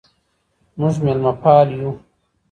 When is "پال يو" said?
1.41-1.91